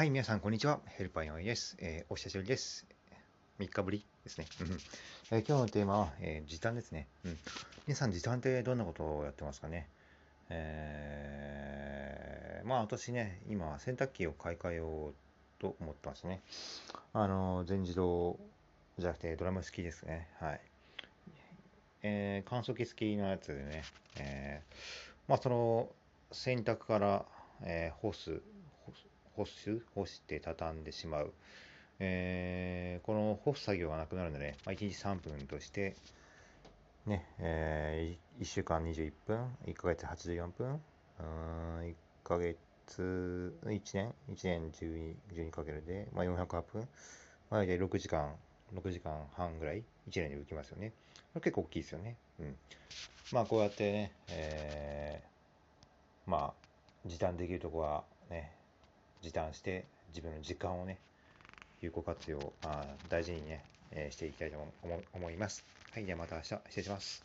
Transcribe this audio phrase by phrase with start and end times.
[0.00, 0.80] はい、皆さん、こんにちは。
[0.86, 2.86] ヘルパーヨンです、えー、お久しぶりです。
[3.58, 4.46] 3日ぶりですね。
[5.30, 7.36] えー、今日のテーマは、えー、時短ですね、うん。
[7.86, 9.90] 皆さん、時短ってどんなことをやってますかね？
[10.48, 15.14] えー、まあ、私ね、今、洗濯機を買い替えよう
[15.58, 16.40] と思ってますね。
[17.12, 18.38] あの、全自動
[18.98, 20.30] じゃなくて、ドラム式ですね。
[20.40, 20.60] はい。
[22.04, 23.82] えー、乾燥機付きのやつでね、
[24.18, 24.74] えー、
[25.28, 25.90] まあ、その、
[26.32, 27.26] 洗濯から、
[27.64, 28.40] えー、干す、
[29.40, 31.32] 干す、干して畳んでしまう。
[31.98, 35.96] えー、この干す作業がなくなるので、まあ、1日3分として、
[37.06, 40.80] ね、えー、1週間21分、1ヶ月84分、
[41.18, 46.88] うん、1ヶ月、1年、1年 12, 12かけるで、まあ、408分、
[47.50, 48.34] まあ、大体6時間、
[48.74, 49.82] 6時間半ぐらい、1
[50.20, 50.92] 年で浮きますよね。
[51.32, 52.16] これ結構大きいですよね。
[52.40, 52.56] うん。
[53.32, 58.59] まあ、こうやってね、えー、まあ、時短できるとこはね、
[59.22, 60.98] 時短して自分の時間をね、
[61.80, 64.56] 有効活用、あ大事にね、えー、していきたいと
[65.14, 65.64] 思います。
[65.92, 67.18] はい、ではまた明日失礼します。